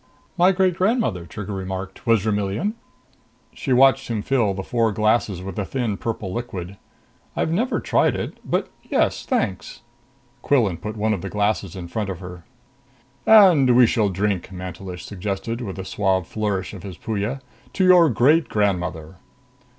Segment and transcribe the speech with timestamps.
[0.35, 2.73] "My great grandmother," Trigger remarked, "was a Rumlian."
[3.53, 6.77] She watched him fill the four glasses with a thin purple liquid.
[7.35, 9.81] "I've never tried it; but yes, thanks."
[10.41, 12.45] Quillan put one of the glasses in front of her.
[13.27, 17.39] "And we shall drink," Mantelish suggested, with a suave flourish of his Puya,
[17.73, 19.17] "to your great grandmother!"